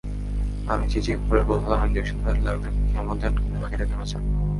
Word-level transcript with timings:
আমি 0.67 0.85
চিঁচিঁ 0.87 1.15
করে 1.29 1.41
বললাম, 1.43 1.79
ইনজেকশন 1.85 2.17
দেন, 2.25 2.37
লাগলে 2.43 2.69
কেমো 2.93 3.13
দেন, 3.15 3.33
কিন্তু 3.37 3.57
পাখিটাকে 3.61 3.95
বাঁচান। 3.95 4.21